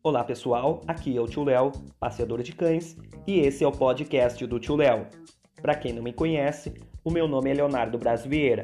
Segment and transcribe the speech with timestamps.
[0.00, 2.96] Olá pessoal, aqui é o Tio Léo, passeador de cães,
[3.26, 5.08] e esse é o podcast do Tio Léo.
[5.60, 6.72] Para quem não me conhece,
[7.02, 8.62] o meu nome é Leonardo Braz Vieira.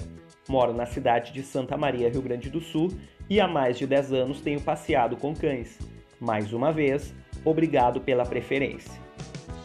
[0.48, 2.88] Moro na cidade de Santa Maria, Rio Grande do Sul,
[3.28, 5.77] e há mais de 10 anos tenho passeado com cães.
[6.20, 7.12] Mais uma vez,
[7.45, 8.93] obrigado pela preferência.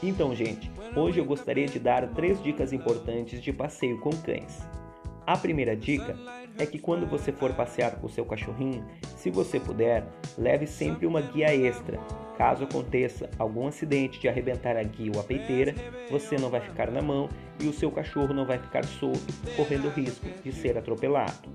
[0.01, 4.57] Então, gente, hoje eu gostaria de dar três dicas importantes de passeio com cães.
[5.29, 6.17] A primeira dica
[6.57, 8.83] é que quando você for passear com o seu cachorrinho,
[9.15, 10.03] se você puder,
[10.35, 11.99] leve sempre uma guia extra.
[12.35, 15.75] Caso aconteça algum acidente de arrebentar a guia ou a peiteira,
[16.09, 19.89] você não vai ficar na mão e o seu cachorro não vai ficar solto, correndo
[19.89, 21.47] risco de ser atropelado.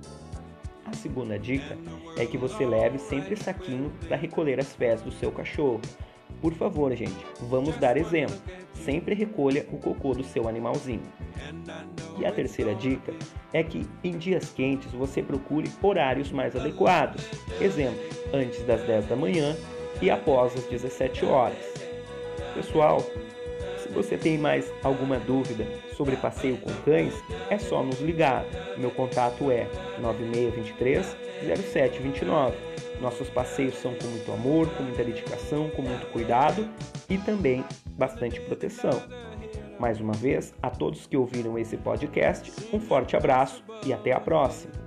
[0.87, 1.77] A segunda dica
[2.17, 5.81] é que você leve sempre saquinho para recolher as fezes do seu cachorro.
[6.41, 8.39] Por favor, gente, vamos dar exemplo.
[8.85, 11.03] Sempre recolha o cocô do seu animalzinho.
[12.19, 13.15] E a terceira dica
[13.51, 17.25] é que em dias quentes você procure horários mais adequados.
[17.63, 17.99] Exemplo,
[18.33, 19.57] antes das 10 da manhã
[20.03, 21.57] e após as 17 horas.
[22.53, 23.01] Pessoal,
[23.79, 27.15] se você tem mais alguma dúvida sobre passeio com cães,
[27.49, 28.45] é só nos ligar.
[28.77, 29.67] Meu contato é
[29.99, 31.17] 9623
[31.65, 32.55] 0729.
[33.01, 36.69] Nossos passeios são com muito amor, com muita dedicação, com muito cuidado
[37.09, 37.65] e também
[37.97, 39.03] bastante proteção.
[39.79, 44.21] Mais uma vez, a todos que ouviram esse podcast, um forte abraço e até a
[44.21, 44.84] próxima!